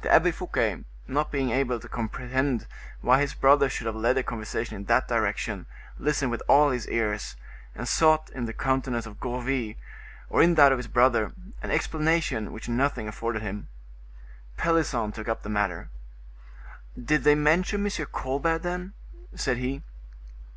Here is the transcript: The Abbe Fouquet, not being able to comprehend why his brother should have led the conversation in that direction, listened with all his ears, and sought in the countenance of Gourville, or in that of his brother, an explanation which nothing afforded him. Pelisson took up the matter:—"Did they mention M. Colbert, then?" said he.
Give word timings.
The 0.00 0.12
Abbe 0.12 0.32
Fouquet, 0.32 0.82
not 1.06 1.30
being 1.30 1.50
able 1.50 1.78
to 1.78 1.88
comprehend 1.88 2.66
why 3.00 3.20
his 3.20 3.32
brother 3.32 3.68
should 3.68 3.86
have 3.86 3.94
led 3.94 4.16
the 4.16 4.24
conversation 4.24 4.74
in 4.74 4.86
that 4.86 5.06
direction, 5.06 5.66
listened 6.00 6.32
with 6.32 6.42
all 6.48 6.70
his 6.70 6.88
ears, 6.88 7.36
and 7.72 7.86
sought 7.86 8.28
in 8.30 8.46
the 8.46 8.52
countenance 8.52 9.06
of 9.06 9.20
Gourville, 9.20 9.74
or 10.28 10.42
in 10.42 10.56
that 10.56 10.72
of 10.72 10.78
his 10.80 10.88
brother, 10.88 11.32
an 11.62 11.70
explanation 11.70 12.50
which 12.52 12.68
nothing 12.68 13.06
afforded 13.06 13.42
him. 13.42 13.68
Pelisson 14.56 15.12
took 15.12 15.28
up 15.28 15.44
the 15.44 15.48
matter:—"Did 15.48 17.22
they 17.22 17.36
mention 17.36 17.86
M. 17.86 17.92
Colbert, 18.12 18.64
then?" 18.64 18.94
said 19.36 19.58
he. 19.58 19.82